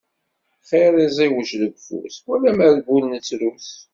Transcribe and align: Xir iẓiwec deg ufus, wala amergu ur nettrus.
Xir 0.69 0.93
iẓiwec 1.05 1.51
deg 1.61 1.69
ufus, 1.79 2.15
wala 2.25 2.47
amergu 2.53 2.91
ur 2.95 3.03
nettrus. 3.07 3.69